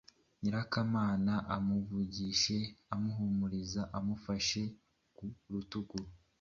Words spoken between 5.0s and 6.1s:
ku rutugu.